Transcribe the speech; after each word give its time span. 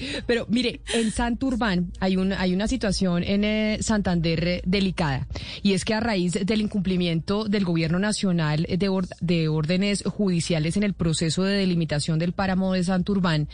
Pero 0.26 0.46
mire, 0.48 0.80
en 0.94 1.10
Santurbán 1.10 1.92
hay, 2.00 2.16
un, 2.16 2.32
hay 2.32 2.54
una 2.54 2.68
situación 2.68 3.22
en 3.24 3.44
eh, 3.44 3.78
Santander 3.80 4.46
eh, 4.48 4.62
delicada 4.64 5.26
y 5.62 5.72
es 5.72 5.84
que 5.84 5.94
a 5.94 6.00
raíz 6.00 6.32
del 6.32 6.60
incumplimiento 6.60 7.44
del 7.44 7.64
gobierno 7.64 7.98
nacional 7.98 8.66
de, 8.68 8.88
or- 8.88 9.08
de 9.20 9.48
órdenes 9.48 10.02
judiciales 10.04 10.76
en 10.76 10.82
el 10.82 10.94
proceso 10.94 11.42
de 11.44 11.56
delimitación 11.56 12.18
del 12.18 12.32
páramo 12.32 12.72
de 12.72 12.84
Santurbán, 12.84 13.48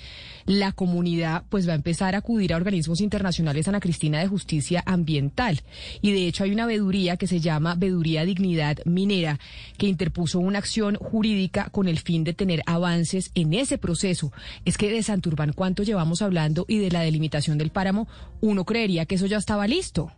la 0.47 0.73
comunidad 0.73 1.45
pues 1.49 1.69
va 1.69 1.73
a 1.73 1.77
empezar 1.77 2.15
a 2.15 2.19
acudir 2.19 2.53
a 2.53 2.57
organismos 2.57 3.01
internacionales 3.01 3.69
Ana 3.69 3.81
Cristina 3.81 4.21
de 4.21 4.29
Justicia 4.29 4.83
Ambiental 4.87 5.61
y 6.01 6.13
de 6.13 6.27
hecho 6.27 6.45
hay 6.45 6.53
una 6.53 6.67
veduría 6.67 7.17
que 7.17 7.27
se 7.27 7.41
llama 7.41 7.75
Veduría 7.75 8.25
Dignidad 8.25 8.79
Minera 8.85 9.39
que 9.77 9.87
interpuso 9.87 10.39
una 10.39 10.59
acción 10.59 10.97
jurídica 10.97 11.69
con 11.71 11.87
el 11.89 11.99
fin 11.99 12.25
de 12.25 12.33
tener 12.33 12.63
avances 12.67 13.31
en 13.35 13.53
ese 13.55 13.79
proceso. 13.79 14.33
Es 14.65 14.79
que 14.79 14.91
de 14.91 15.03
Santurbán 15.03 15.53
cuánto 15.53 15.83
llevamos 15.83 16.23
hablando 16.29 16.65
y 16.69 16.79
de 16.79 16.91
la 16.91 17.01
delimitación 17.01 17.59
del 17.59 17.71
páramo, 17.71 18.07
uno 18.41 18.65
creería 18.65 19.05
que 19.05 19.17
eso 19.17 19.27
ya 19.27 19.37
estaba 19.39 19.67
listo. 19.67 20.13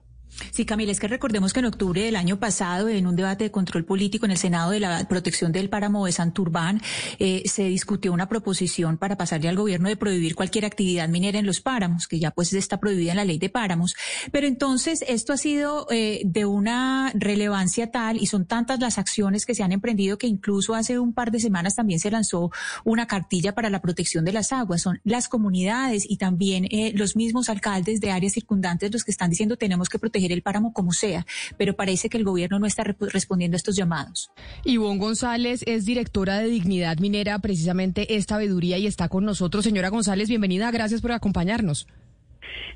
Sí, 0.52 0.64
Camila, 0.64 0.92
es 0.92 1.00
que 1.00 1.08
recordemos 1.08 1.52
que 1.52 1.60
en 1.60 1.66
octubre 1.66 2.02
del 2.02 2.16
año 2.16 2.38
pasado, 2.38 2.88
en 2.88 3.06
un 3.06 3.16
debate 3.16 3.44
de 3.44 3.50
control 3.50 3.84
político 3.84 4.26
en 4.26 4.32
el 4.32 4.38
Senado 4.38 4.70
de 4.70 4.80
la 4.80 5.06
protección 5.08 5.52
del 5.52 5.68
páramo 5.68 6.06
de 6.06 6.12
Santurbán, 6.12 6.80
eh, 7.18 7.42
se 7.46 7.64
discutió 7.64 8.12
una 8.12 8.28
proposición 8.28 8.96
para 8.96 9.16
pasarle 9.16 9.48
al 9.48 9.56
gobierno 9.56 9.88
de 9.88 9.96
prohibir 9.96 10.34
cualquier 10.34 10.64
actividad 10.64 11.08
minera 11.08 11.38
en 11.38 11.46
los 11.46 11.60
páramos, 11.60 12.06
que 12.06 12.18
ya 12.18 12.30
pues 12.30 12.52
está 12.52 12.78
prohibida 12.78 13.12
en 13.12 13.16
la 13.16 13.24
ley 13.24 13.38
de 13.38 13.48
páramos. 13.48 13.94
Pero 14.32 14.46
entonces 14.46 15.04
esto 15.08 15.32
ha 15.32 15.36
sido 15.36 15.86
eh, 15.90 16.22
de 16.24 16.44
una 16.44 17.12
relevancia 17.14 17.90
tal 17.90 18.16
y 18.16 18.26
son 18.26 18.46
tantas 18.46 18.80
las 18.80 18.98
acciones 18.98 19.46
que 19.46 19.54
se 19.54 19.62
han 19.62 19.72
emprendido 19.72 20.18
que 20.18 20.26
incluso 20.26 20.74
hace 20.74 20.98
un 20.98 21.12
par 21.12 21.30
de 21.30 21.40
semanas 21.40 21.74
también 21.74 22.00
se 22.00 22.10
lanzó 22.10 22.50
una 22.84 23.06
cartilla 23.06 23.54
para 23.54 23.70
la 23.70 23.82
protección 23.82 24.24
de 24.24 24.32
las 24.32 24.52
aguas. 24.52 24.82
Son 24.82 25.00
las 25.04 25.28
comunidades 25.28 26.04
y 26.08 26.16
también 26.16 26.66
eh, 26.70 26.92
los 26.94 27.16
mismos 27.16 27.48
alcaldes 27.48 28.00
de 28.00 28.10
áreas 28.10 28.34
circundantes 28.34 28.92
los 28.92 29.04
que 29.04 29.10
están 29.10 29.30
diciendo 29.30 29.56
tenemos 29.56 29.88
que 29.88 29.98
proteger 29.98 30.19
el 30.26 30.42
páramo 30.42 30.72
como 30.72 30.92
sea, 30.92 31.26
pero 31.56 31.74
parece 31.74 32.08
que 32.08 32.18
el 32.18 32.24
gobierno 32.24 32.58
no 32.58 32.66
está 32.66 32.84
respondiendo 32.84 33.54
a 33.54 33.58
estos 33.58 33.76
llamados. 33.76 34.30
Ivonne 34.64 34.98
González 34.98 35.62
es 35.66 35.84
directora 35.84 36.38
de 36.38 36.48
Dignidad 36.48 36.98
Minera, 36.98 37.38
precisamente 37.38 38.16
esta 38.16 38.38
veduría, 38.38 38.78
y 38.78 38.86
está 38.86 39.08
con 39.08 39.24
nosotros. 39.24 39.64
Señora 39.64 39.88
González, 39.88 40.28
bienvenida, 40.28 40.70
gracias 40.70 41.00
por 41.00 41.12
acompañarnos. 41.12 41.86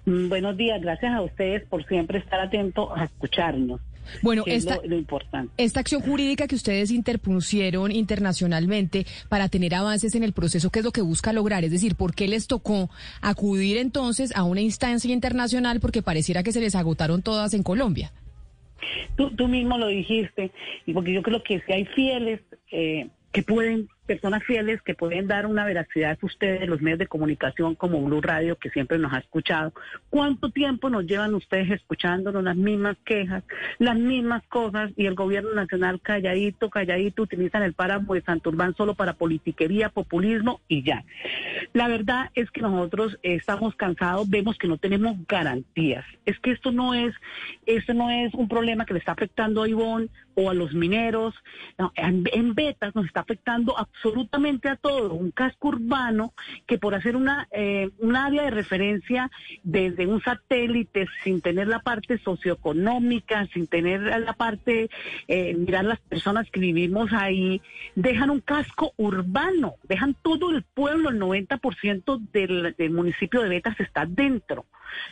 Mm, 0.04 0.28
Buenos 0.28 0.56
días, 0.56 0.80
gracias 0.80 1.12
a 1.12 1.22
ustedes 1.22 1.64
por 1.68 1.86
siempre 1.86 2.18
estar 2.18 2.40
atentos 2.40 2.88
a 2.94 3.04
escucharnos. 3.04 3.80
Bueno, 4.22 4.44
es 4.46 4.64
esta, 4.64 4.76
lo, 4.76 4.88
lo 4.88 4.96
importante. 4.96 5.52
esta 5.56 5.80
acción 5.80 6.00
jurídica 6.00 6.46
que 6.46 6.54
ustedes 6.54 6.90
interpusieron 6.90 7.92
internacionalmente 7.92 9.06
para 9.28 9.48
tener 9.48 9.74
avances 9.74 10.14
en 10.14 10.22
el 10.22 10.32
proceso, 10.32 10.70
¿qué 10.70 10.80
es 10.80 10.84
lo 10.84 10.92
que 10.92 11.02
busca 11.02 11.32
lograr? 11.32 11.64
Es 11.64 11.70
decir, 11.70 11.94
¿por 11.94 12.14
qué 12.14 12.28
les 12.28 12.46
tocó 12.46 12.90
acudir 13.20 13.76
entonces 13.76 14.34
a 14.36 14.44
una 14.44 14.60
instancia 14.60 15.12
internacional? 15.12 15.80
Porque 15.80 16.02
pareciera 16.02 16.42
que 16.42 16.52
se 16.52 16.60
les 16.60 16.74
agotaron 16.74 17.22
todas 17.22 17.54
en 17.54 17.62
Colombia. 17.62 18.12
Tú, 19.16 19.30
tú 19.30 19.48
mismo 19.48 19.78
lo 19.78 19.86
dijiste, 19.86 20.50
y 20.86 20.92
porque 20.92 21.12
yo 21.12 21.22
creo 21.22 21.42
que 21.42 21.60
si 21.60 21.72
hay 21.72 21.84
fieles 21.86 22.40
eh, 22.70 23.08
que 23.32 23.42
pueden, 23.42 23.88
personas 24.06 24.44
fieles 24.44 24.82
que 24.82 24.94
pueden 24.94 25.26
dar 25.26 25.46
una 25.46 25.64
veracidad 25.64 26.18
a 26.20 26.26
ustedes, 26.26 26.68
los 26.68 26.80
medios 26.80 26.98
de 26.98 27.06
comunicación 27.06 27.74
como 27.74 28.00
Blue 28.02 28.20
Radio, 28.20 28.56
que 28.56 28.70
siempre 28.70 28.98
nos 28.98 29.12
ha 29.12 29.18
escuchado. 29.18 29.72
¿Cuánto 30.10 30.50
tiempo 30.50 30.90
nos 30.90 31.06
llevan 31.06 31.34
ustedes 31.34 31.70
escuchándonos 31.70 32.42
las 32.42 32.56
mismas 32.56 32.96
quejas, 33.04 33.42
las 33.78 33.96
mismas 33.96 34.42
cosas, 34.48 34.92
y 34.96 35.06
el 35.06 35.14
gobierno 35.14 35.54
nacional 35.54 36.00
calladito, 36.00 36.70
calladito, 36.70 37.22
utilizan 37.22 37.62
el 37.62 37.72
páramo 37.72 38.14
de 38.14 38.22
Santurbán 38.22 38.74
solo 38.76 38.94
para 38.94 39.14
politiquería, 39.14 39.88
populismo 39.88 40.60
y 40.68 40.82
ya? 40.82 41.04
La 41.72 41.88
verdad 41.88 42.30
es 42.34 42.50
que 42.50 42.60
nosotros 42.60 43.18
estamos 43.22 43.74
cansados, 43.74 44.28
vemos 44.28 44.58
que 44.58 44.68
no 44.68 44.76
tenemos 44.78 45.16
garantías. 45.26 46.04
Es 46.26 46.38
que 46.40 46.52
esto 46.52 46.72
no 46.72 46.94
es, 46.94 47.14
esto 47.66 47.94
no 47.94 48.10
es 48.10 48.34
un 48.34 48.48
problema 48.48 48.84
que 48.84 48.92
le 48.92 48.98
está 48.98 49.12
afectando 49.12 49.62
a 49.62 49.68
Ivonne 49.68 50.08
o 50.34 50.50
a 50.50 50.54
los 50.54 50.74
mineros. 50.74 51.34
No, 51.78 51.92
en, 51.96 52.24
en 52.32 52.54
Betas 52.54 52.94
nos 52.94 53.06
está 53.06 53.20
afectando 53.20 53.76
absolutamente 53.94 54.68
a 54.68 54.76
todo. 54.76 55.14
Un 55.14 55.30
casco 55.30 55.68
urbano 55.68 56.34
que 56.66 56.78
por 56.78 56.94
hacer 56.94 57.16
una 57.16 57.48
eh, 57.50 57.90
un 57.98 58.16
área 58.16 58.42
de 58.42 58.50
referencia 58.50 59.30
desde 59.62 60.06
un 60.06 60.20
satélite 60.22 61.06
sin 61.22 61.40
tener 61.40 61.68
la 61.68 61.80
parte 61.80 62.18
socioeconómica, 62.18 63.46
sin 63.52 63.66
tener 63.66 64.02
la 64.02 64.32
parte, 64.34 64.90
eh, 65.28 65.54
mirar 65.54 65.84
las 65.84 66.00
personas 66.00 66.50
que 66.50 66.60
vivimos 66.60 67.12
ahí, 67.12 67.62
dejan 67.94 68.30
un 68.30 68.40
casco 68.40 68.92
urbano, 68.96 69.76
dejan 69.84 70.14
todo 70.22 70.50
el 70.50 70.62
pueblo, 70.62 71.10
el 71.10 71.20
90% 71.20 72.18
del, 72.32 72.74
del 72.76 72.90
municipio 72.90 73.42
de 73.42 73.48
Betas 73.48 73.78
está 73.80 74.06
dentro 74.06 74.66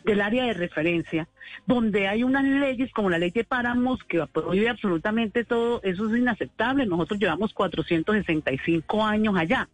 del 0.05 0.21
área 0.21 0.45
de 0.45 0.55
referencia, 0.55 1.29
donde 1.67 2.09
hay 2.09 2.23
unas 2.25 2.45
leyes 2.45 2.91
como 2.93 3.11
la 3.11 3.19
ley 3.19 3.31
de 3.31 3.45
páramos 3.45 4.03
que 4.05 4.25
prohíbe 4.27 4.69
absolutamente 4.69 5.45
todo, 5.45 5.81
eso 5.83 6.09
es 6.11 6.19
inaceptable. 6.19 6.87
Nosotros 6.87 7.19
llevamos 7.21 7.53
465 7.53 9.05
años 9.05 9.37
allá. 9.37 9.69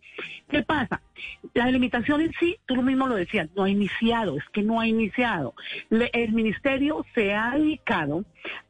¿Qué 0.48 0.62
pasa? 0.62 1.00
La 1.54 1.66
delimitación 1.66 2.20
en 2.20 2.32
sí, 2.38 2.56
tú 2.66 2.76
lo 2.76 2.82
mismo 2.82 3.06
lo 3.06 3.14
decías, 3.16 3.48
no 3.56 3.64
ha 3.64 3.70
iniciado, 3.70 4.36
es 4.36 4.44
que 4.52 4.62
no 4.62 4.80
ha 4.80 4.86
iniciado. 4.86 5.54
Le- 5.90 6.10
el 6.12 6.32
ministerio 6.32 7.04
se 7.14 7.34
ha 7.34 7.52
dedicado 7.56 8.24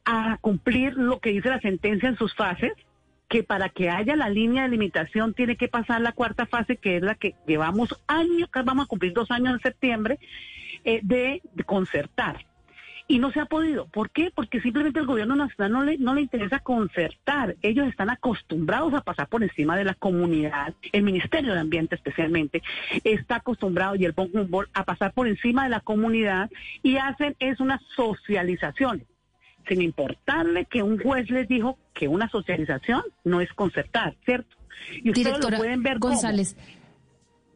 a 0.04 0.38
cumplir 0.40 0.94
lo 0.94 1.18
que 1.20 1.30
dice 1.30 1.48
la 1.50 1.60
sentencia 1.60 2.08
en 2.08 2.16
sus 2.16 2.34
fases, 2.34 2.72
que 3.28 3.42
para 3.42 3.68
que 3.68 3.90
haya 3.90 4.16
la 4.16 4.30
línea 4.30 4.62
de 4.62 4.70
limitación 4.70 5.34
tiene 5.34 5.56
que 5.56 5.68
pasar 5.68 6.00
la 6.00 6.12
cuarta 6.12 6.46
fase, 6.46 6.76
que 6.76 6.96
es 6.96 7.02
la 7.02 7.14
que 7.14 7.34
llevamos 7.46 7.94
años, 8.06 8.48
vamos 8.64 8.86
a 8.86 8.88
cumplir 8.88 9.12
dos 9.12 9.30
años 9.30 9.54
en 9.54 9.60
septiembre, 9.60 10.18
eh, 10.84 11.00
de, 11.02 11.42
concertar. 11.66 12.46
Y 13.10 13.18
no 13.18 13.32
se 13.32 13.40
ha 13.40 13.46
podido. 13.46 13.86
¿Por 13.86 14.10
qué? 14.10 14.30
Porque 14.34 14.60
simplemente 14.60 15.00
el 15.00 15.06
gobierno 15.06 15.34
nacional 15.34 15.72
no 15.72 15.82
le, 15.82 15.96
no 15.96 16.14
le 16.14 16.20
interesa 16.20 16.58
concertar. 16.58 17.56
Ellos 17.62 17.86
están 17.88 18.10
acostumbrados 18.10 18.92
a 18.92 19.00
pasar 19.00 19.28
por 19.28 19.42
encima 19.42 19.78
de 19.78 19.84
la 19.84 19.94
comunidad. 19.94 20.74
El 20.92 21.04
Ministerio 21.04 21.54
de 21.54 21.60
Ambiente 21.60 21.94
especialmente 21.94 22.62
está 23.04 23.36
acostumbrado 23.36 23.96
y 23.96 24.04
el 24.04 24.12
Bon 24.12 24.28
Humboldt 24.30 24.70
a 24.74 24.84
pasar 24.84 25.12
por 25.12 25.26
encima 25.26 25.64
de 25.64 25.70
la 25.70 25.80
comunidad 25.80 26.50
y 26.82 26.96
hacen 26.96 27.34
es 27.38 27.60
una 27.60 27.80
socialización 27.96 29.06
sin 29.68 29.82
importarle 29.82 30.64
que 30.64 30.82
un 30.82 30.98
juez 30.98 31.30
les 31.30 31.46
dijo 31.46 31.78
que 31.94 32.08
una 32.08 32.28
socialización 32.28 33.02
no 33.24 33.40
es 33.40 33.52
concertar, 33.52 34.16
¿cierto? 34.24 34.56
Y 35.02 35.10
ustedes 35.10 35.14
Directora 35.14 35.58
lo 35.58 35.62
pueden 35.62 35.82
ver 35.82 35.98
cómo. 35.98 36.14
González, 36.14 36.56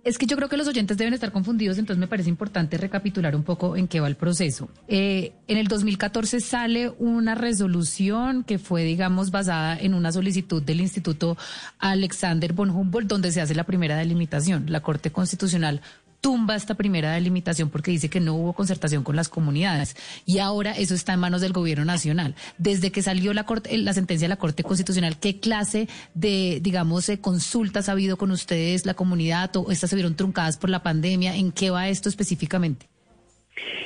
es 0.04 0.18
que 0.18 0.26
yo 0.26 0.36
creo 0.36 0.48
que 0.48 0.56
los 0.56 0.66
oyentes 0.66 0.98
deben 0.98 1.14
estar 1.14 1.30
confundidos, 1.30 1.78
entonces 1.78 2.00
me 2.00 2.08
parece 2.08 2.28
importante 2.28 2.76
recapitular 2.76 3.36
un 3.36 3.44
poco 3.44 3.76
en 3.76 3.86
qué 3.86 4.00
va 4.00 4.08
el 4.08 4.16
proceso. 4.16 4.68
Eh, 4.88 5.32
en 5.46 5.58
el 5.58 5.68
2014 5.68 6.40
sale 6.40 6.92
una 6.98 7.36
resolución 7.36 8.42
que 8.42 8.58
fue, 8.58 8.82
digamos, 8.82 9.30
basada 9.30 9.78
en 9.78 9.94
una 9.94 10.10
solicitud 10.10 10.60
del 10.60 10.80
Instituto 10.80 11.36
Alexander 11.78 12.52
von 12.52 12.70
Humboldt, 12.70 13.08
donde 13.08 13.30
se 13.30 13.40
hace 13.40 13.54
la 13.54 13.64
primera 13.64 13.96
delimitación. 13.96 14.64
La 14.68 14.80
Corte 14.80 15.12
Constitucional 15.12 15.80
tumba 16.22 16.54
esta 16.54 16.74
primera 16.74 17.12
delimitación 17.12 17.68
porque 17.68 17.90
dice 17.90 18.08
que 18.08 18.20
no 18.20 18.34
hubo 18.34 18.54
concertación 18.54 19.02
con 19.02 19.16
las 19.16 19.28
comunidades 19.28 19.96
y 20.24 20.38
ahora 20.38 20.72
eso 20.72 20.94
está 20.94 21.12
en 21.12 21.20
manos 21.20 21.42
del 21.42 21.52
gobierno 21.52 21.84
nacional. 21.84 22.34
Desde 22.56 22.92
que 22.92 23.02
salió 23.02 23.34
la 23.34 23.44
corte, 23.44 23.76
la 23.76 23.92
sentencia 23.92 24.24
de 24.26 24.30
la 24.30 24.36
Corte 24.36 24.62
Constitucional, 24.62 25.18
¿qué 25.18 25.40
clase 25.40 25.88
de, 26.14 26.60
digamos, 26.62 27.08
eh, 27.08 27.20
consultas 27.20 27.88
ha 27.88 27.92
habido 27.92 28.16
con 28.16 28.30
ustedes, 28.30 28.86
la 28.86 28.94
comunidad, 28.94 29.54
o 29.56 29.70
estas 29.70 29.90
se 29.90 29.96
vieron 29.96 30.14
truncadas 30.14 30.56
por 30.56 30.70
la 30.70 30.82
pandemia? 30.82 31.34
¿En 31.34 31.50
qué 31.50 31.70
va 31.70 31.88
esto 31.88 32.08
específicamente? 32.08 32.91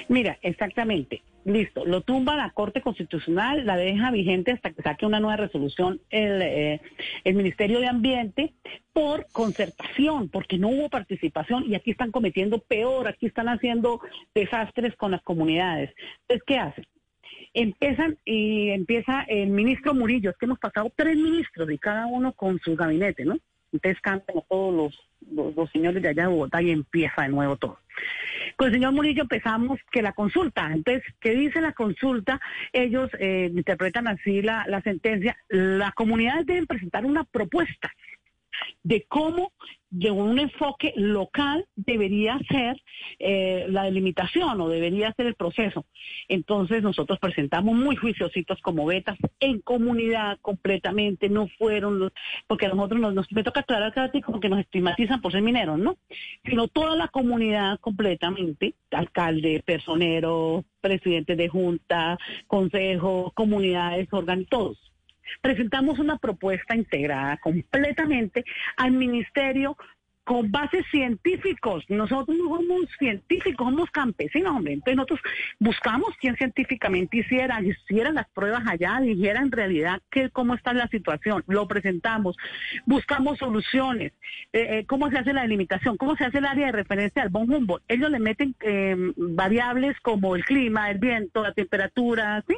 Mira, 0.08 0.38
exactamente. 0.42 1.22
Listo, 1.44 1.84
lo 1.84 2.00
tumba 2.00 2.34
la 2.34 2.50
Corte 2.50 2.80
Constitucional, 2.80 3.64
la 3.66 3.76
deja 3.76 4.10
vigente 4.10 4.50
hasta 4.50 4.72
que 4.72 4.82
saque 4.82 5.06
una 5.06 5.20
nueva 5.20 5.36
resolución 5.36 6.00
el, 6.10 6.42
eh, 6.42 6.80
el 7.22 7.34
Ministerio 7.36 7.78
de 7.78 7.86
Ambiente 7.86 8.52
por 8.92 9.28
concertación, 9.30 10.28
porque 10.28 10.58
no 10.58 10.68
hubo 10.68 10.88
participación 10.88 11.64
y 11.68 11.76
aquí 11.76 11.92
están 11.92 12.10
cometiendo 12.10 12.58
peor, 12.58 13.06
aquí 13.06 13.26
están 13.26 13.48
haciendo 13.48 14.00
desastres 14.34 14.96
con 14.96 15.12
las 15.12 15.22
comunidades. 15.22 15.94
Entonces, 16.22 16.42
¿qué 16.48 16.58
hacen? 16.58 16.86
Empiezan 17.54 18.18
y 18.24 18.70
empieza 18.70 19.22
el 19.28 19.50
ministro 19.50 19.94
Murillo, 19.94 20.30
es 20.30 20.36
que 20.36 20.46
hemos 20.46 20.58
pasado 20.58 20.90
tres 20.96 21.16
ministros 21.16 21.70
y 21.70 21.78
cada 21.78 22.06
uno 22.08 22.32
con 22.32 22.58
su 22.58 22.74
gabinete, 22.74 23.24
¿no? 23.24 23.38
Entonces 23.72 24.00
cantan 24.00 24.42
todos 24.48 24.74
los, 24.74 25.08
los, 25.30 25.54
los 25.54 25.70
señores 25.70 26.02
de 26.02 26.08
allá 26.08 26.22
de 26.22 26.28
Bogotá 26.28 26.60
y 26.60 26.72
empieza 26.72 27.22
de 27.22 27.28
nuevo 27.28 27.56
todo. 27.56 27.78
Con 28.56 28.68
el 28.68 28.74
señor 28.74 28.92
Murillo 28.92 29.22
empezamos 29.22 29.78
que 29.90 30.00
la 30.00 30.12
consulta. 30.12 30.72
Entonces, 30.72 31.04
¿qué 31.20 31.32
dice 31.32 31.60
la 31.60 31.72
consulta? 31.72 32.40
Ellos 32.72 33.10
eh, 33.18 33.50
interpretan 33.54 34.08
así 34.08 34.40
la, 34.40 34.64
la 34.66 34.80
sentencia. 34.80 35.36
Las 35.48 35.92
comunidades 35.92 36.46
deben 36.46 36.66
presentar 36.66 37.04
una 37.04 37.24
propuesta 37.24 37.92
de 38.82 39.04
cómo 39.08 39.52
de 39.90 40.10
un 40.10 40.38
enfoque 40.38 40.92
local 40.96 41.66
debería 41.74 42.38
ser 42.50 42.76
eh, 43.18 43.66
la 43.68 43.84
delimitación 43.84 44.60
o 44.60 44.68
debería 44.68 45.12
ser 45.12 45.26
el 45.26 45.34
proceso. 45.34 45.86
Entonces 46.28 46.82
nosotros 46.82 47.18
presentamos 47.18 47.74
muy 47.74 47.96
juiciositos 47.96 48.60
como 48.60 48.84
betas 48.84 49.16
en 49.40 49.60
comunidad 49.60 50.38
completamente, 50.42 51.28
no 51.28 51.48
fueron 51.58 51.98
los, 51.98 52.12
porque 52.46 52.66
a 52.66 52.70
nosotros 52.70 53.00
nos, 53.00 53.32
me 53.32 53.44
toca 53.44 53.60
aclarar 53.60 53.92
cada 53.92 54.10
como 54.20 54.40
que 54.40 54.48
nos 54.48 54.60
estigmatizan 54.60 55.20
por 55.20 55.32
ser 55.32 55.42
mineros, 55.42 55.78
¿no? 55.78 55.96
Sino 56.44 56.68
toda 56.68 56.96
la 56.96 57.08
comunidad 57.08 57.78
completamente, 57.80 58.74
alcalde, 58.90 59.62
personero, 59.64 60.64
presidente 60.80 61.36
de 61.36 61.48
junta, 61.48 62.18
consejo, 62.46 63.32
comunidades, 63.34 64.08
órganos, 64.12 64.46
todos 64.48 64.86
presentamos 65.40 65.98
una 65.98 66.18
propuesta 66.18 66.74
integrada 66.74 67.36
completamente 67.38 68.44
al 68.76 68.92
ministerio 68.92 69.76
con 70.26 70.50
bases 70.50 70.84
científicos. 70.90 71.84
Nosotros 71.88 72.36
no 72.36 72.56
somos 72.56 72.88
científicos, 72.98 73.64
somos 73.64 73.88
campesinos, 73.92 74.56
hombre. 74.56 74.72
Entonces 74.72 74.96
nosotros 74.96 75.20
buscamos 75.60 76.16
quien 76.20 76.34
científicamente 76.34 77.18
hiciera, 77.18 77.62
hiciera 77.62 78.10
las 78.10 78.28
pruebas 78.30 78.64
allá, 78.66 78.98
dijera 79.00 79.40
en 79.40 79.52
realidad 79.52 80.02
que, 80.10 80.28
cómo 80.30 80.54
está 80.54 80.72
la 80.72 80.88
situación. 80.88 81.44
Lo 81.46 81.68
presentamos, 81.68 82.36
buscamos 82.86 83.38
soluciones, 83.38 84.14
eh, 84.52 84.78
eh, 84.78 84.84
cómo 84.88 85.10
se 85.10 85.18
hace 85.18 85.32
la 85.32 85.42
delimitación, 85.42 85.96
cómo 85.96 86.16
se 86.16 86.24
hace 86.24 86.38
el 86.38 86.46
área 86.46 86.66
de 86.66 86.72
referencia 86.72 87.22
al 87.22 87.28
Bon 87.28 87.48
Humboldt. 87.48 87.84
Ellos 87.86 88.10
le 88.10 88.18
meten 88.18 88.56
eh, 88.62 88.96
variables 89.16 89.96
como 90.00 90.34
el 90.34 90.44
clima, 90.44 90.90
el 90.90 90.98
viento, 90.98 91.44
la 91.44 91.52
temperatura, 91.52 92.42
¿sí? 92.48 92.56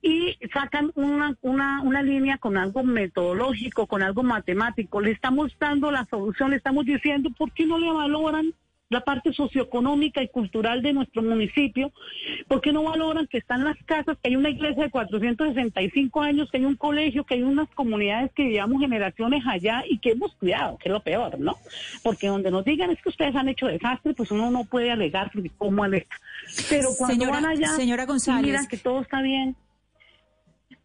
Y 0.00 0.36
sacan 0.52 0.92
una, 0.94 1.36
una, 1.42 1.82
una 1.82 2.02
línea 2.02 2.38
con 2.38 2.56
algo 2.56 2.84
metodológico, 2.84 3.86
con 3.86 4.02
algo 4.02 4.22
matemático. 4.22 5.00
Le 5.00 5.10
estamos 5.10 5.56
dando 5.58 5.90
la 5.90 6.04
solución, 6.06 6.50
le 6.50 6.56
estamos 6.56 6.84
diciendo, 6.86 7.30
¿por 7.36 7.52
qué 7.52 7.66
no 7.66 7.78
le 7.78 7.90
valoran 7.90 8.54
la 8.90 9.02
parte 9.02 9.32
socioeconómica 9.32 10.22
y 10.22 10.28
cultural 10.28 10.82
de 10.82 10.92
nuestro 10.92 11.22
municipio? 11.22 11.92
¿Por 12.46 12.60
qué 12.60 12.72
no 12.72 12.84
valoran 12.84 13.26
que 13.26 13.38
están 13.38 13.64
las 13.64 13.76
casas, 13.84 14.16
que 14.22 14.28
hay 14.28 14.36
una 14.36 14.50
iglesia 14.50 14.84
de 14.84 14.90
465 14.90 16.22
años, 16.22 16.50
que 16.50 16.58
hay 16.58 16.64
un 16.64 16.76
colegio, 16.76 17.24
que 17.24 17.34
hay 17.34 17.42
unas 17.42 17.68
comunidades 17.70 18.32
que 18.32 18.44
llevamos 18.44 18.80
generaciones 18.80 19.42
allá 19.46 19.82
y 19.88 19.98
que 19.98 20.12
hemos 20.12 20.34
cuidado, 20.36 20.78
que 20.78 20.88
es 20.88 20.92
lo 20.92 21.02
peor, 21.02 21.38
¿no? 21.38 21.56
Porque 22.02 22.28
donde 22.28 22.50
nos 22.50 22.64
digan 22.64 22.90
es 22.90 23.02
que 23.02 23.08
ustedes 23.10 23.34
han 23.34 23.48
hecho 23.48 23.66
desastre, 23.66 24.14
pues 24.14 24.30
uno 24.30 24.50
no 24.50 24.64
puede 24.64 24.90
alegar 24.90 25.30
porque 25.32 25.50
cómo 25.58 25.84
alega. 25.84 26.06
Pero 26.70 26.90
cuando 26.96 27.28
van 27.30 27.46
allá 27.46 27.68
señora 27.68 28.06
González, 28.06 28.46
miran 28.46 28.66
que 28.68 28.78
todo 28.78 29.02
está 29.02 29.20
bien, 29.20 29.56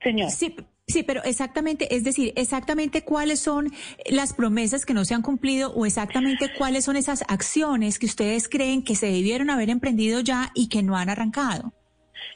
señor. 0.04 0.30
Sí, 0.30 0.56
Sí, 0.86 1.04
pero 1.04 1.24
exactamente, 1.24 1.96
es 1.96 2.04
decir, 2.04 2.34
exactamente 2.36 3.04
cuáles 3.04 3.40
son 3.40 3.72
las 4.10 4.34
promesas 4.34 4.86
que 4.86 4.94
no 4.94 5.06
se 5.06 5.14
han 5.14 5.22
cumplido 5.22 5.72
o 5.72 5.86
exactamente 5.86 6.52
cuáles 6.58 6.84
son 6.84 6.98
esas 6.98 7.24
acciones 7.30 8.00
que 8.00 8.06
ustedes 8.06 8.50
creen 8.50 8.84
que 8.84 8.96
se 8.96 9.06
debieron 9.06 9.50
haber 9.50 9.70
emprendido 9.70 10.20
ya 10.20 10.52
y 10.54 10.68
que 10.68 10.84
no 10.84 10.98
han 10.98 11.10
arrancado. 11.10 11.72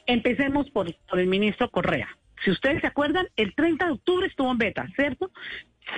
Empecemos 0.06 0.70
por, 0.70 0.94
por 1.10 1.20
el 1.20 1.26
ministro 1.26 1.70
Correa. 1.70 2.08
Si 2.42 2.50
ustedes 2.50 2.80
se 2.80 2.86
acuerdan, 2.86 3.28
el 3.36 3.54
30 3.54 3.84
de 3.84 3.92
octubre 3.92 4.26
estuvo 4.26 4.50
en 4.50 4.58
beta, 4.58 4.88
¿cierto? 4.96 5.30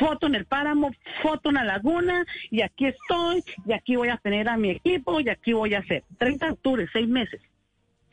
Foto 0.01 0.27
en 0.27 0.35
el 0.35 0.47
páramo, 0.47 0.91
foto 1.23 1.51
en 1.51 1.57
la 1.57 1.65
laguna, 1.65 2.27
y 2.51 2.63
aquí 2.63 2.87
estoy, 2.87 3.45
y 3.65 3.73
aquí 3.73 3.95
voy 3.95 4.09
a 4.09 4.17
tener 4.17 4.49
a 4.49 4.57
mi 4.57 4.71
equipo, 4.71 5.21
y 5.21 5.29
aquí 5.29 5.53
voy 5.53 5.75
a 5.75 5.81
hacer. 5.81 6.03
30 6.19 6.47
de 6.47 6.53
octubre, 6.53 6.89
seis 6.93 7.09
meses 7.09 7.41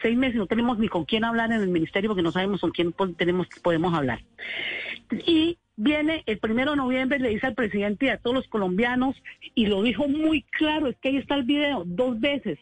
seis 0.01 0.17
meses 0.17 0.35
no 0.35 0.47
tenemos 0.47 0.79
ni 0.79 0.87
con 0.87 1.05
quién 1.05 1.23
hablar 1.23 1.51
en 1.51 1.61
el 1.61 1.69
ministerio 1.69 2.09
porque 2.09 2.23
no 2.23 2.31
sabemos 2.31 2.61
con 2.61 2.71
quién 2.71 2.93
tenemos, 3.17 3.47
podemos 3.61 3.93
hablar. 3.93 4.19
Y 5.25 5.57
viene 5.75 6.23
el 6.25 6.39
primero 6.39 6.71
de 6.71 6.77
noviembre, 6.77 7.19
le 7.19 7.29
dice 7.29 7.47
al 7.47 7.55
presidente 7.55 8.07
y 8.07 8.09
a 8.09 8.17
todos 8.17 8.35
los 8.35 8.47
colombianos, 8.47 9.15
y 9.55 9.67
lo 9.67 9.81
dijo 9.83 10.07
muy 10.07 10.43
claro, 10.43 10.87
es 10.87 10.97
que 10.97 11.09
ahí 11.09 11.17
está 11.17 11.35
el 11.35 11.43
video, 11.43 11.83
dos 11.85 12.19
veces. 12.19 12.59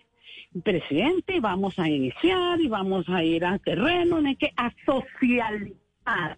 Presidente, 0.63 1.39
vamos 1.39 1.77
a 1.79 1.89
iniciar 1.89 2.61
y 2.61 2.67
vamos 2.67 3.09
a 3.09 3.23
ir 3.23 3.43
al 3.43 3.59
terreno, 3.59 4.17
hay 4.17 4.35
que 4.35 4.53
asocializar 4.55 6.37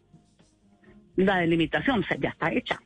la 1.15 1.38
delimitación, 1.38 2.00
o 2.00 2.03
sea, 2.03 2.17
ya 2.17 2.29
está 2.29 2.51
hecha. 2.51 2.79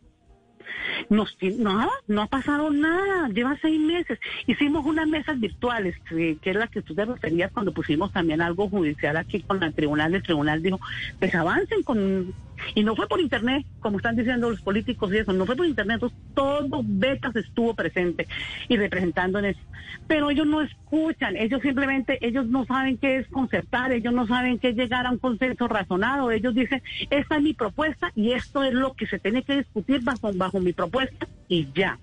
Nos, 1.09 1.37
nada, 1.57 1.89
no 2.07 2.21
ha 2.21 2.27
pasado 2.27 2.69
nada, 2.69 3.29
lleva 3.29 3.57
seis 3.61 3.79
meses. 3.79 4.19
Hicimos 4.47 4.85
unas 4.85 5.07
mesas 5.07 5.39
virtuales, 5.39 5.95
que, 6.07 6.37
es 6.41 6.55
la 6.55 6.67
que 6.67 6.81
tú 6.81 6.93
te 6.93 7.05
referías 7.05 7.51
cuando 7.51 7.71
pusimos 7.71 8.11
también 8.11 8.41
algo 8.41 8.69
judicial 8.69 9.17
aquí 9.17 9.41
con 9.41 9.61
el 9.63 9.73
tribunal. 9.73 10.13
El 10.15 10.23
tribunal 10.23 10.61
dijo, 10.61 10.79
pues 11.19 11.33
avancen 11.35 11.83
con 11.83 12.33
y 12.75 12.83
no 12.83 12.95
fue 12.95 13.07
por 13.07 13.19
internet, 13.19 13.65
como 13.79 13.97
están 13.97 14.15
diciendo 14.15 14.49
los 14.49 14.61
políticos 14.61 15.11
y 15.13 15.17
eso, 15.17 15.33
no 15.33 15.45
fue 15.45 15.55
por 15.55 15.65
internet, 15.65 15.95
entonces 15.95 16.17
todo 16.33 16.81
Betas 16.83 17.35
estuvo 17.35 17.73
presente 17.73 18.27
y 18.67 18.77
representando 18.77 19.39
en 19.39 19.45
eso. 19.45 19.59
Pero 20.07 20.29
ellos 20.29 20.47
no 20.47 20.61
escuchan, 20.61 21.35
ellos 21.37 21.61
simplemente, 21.61 22.17
ellos 22.25 22.47
no 22.47 22.65
saben 22.65 22.97
qué 22.97 23.17
es 23.17 23.27
concertar, 23.27 23.91
ellos 23.91 24.13
no 24.13 24.27
saben 24.27 24.59
qué 24.59 24.69
es 24.69 24.75
llegar 24.75 25.05
a 25.05 25.11
un 25.11 25.17
consenso 25.17 25.67
razonado, 25.67 26.31
ellos 26.31 26.53
dicen, 26.53 26.81
esta 27.09 27.37
es 27.37 27.41
mi 27.41 27.53
propuesta 27.53 28.11
y 28.15 28.31
esto 28.31 28.63
es 28.63 28.73
lo 28.73 28.93
que 28.93 29.07
se 29.07 29.19
tiene 29.19 29.43
que 29.43 29.57
discutir 29.57 30.01
bajo, 30.03 30.31
bajo 30.33 30.59
mi 30.59 30.73
propuesta 30.73 31.27
y 31.47 31.67
ya. 31.73 31.99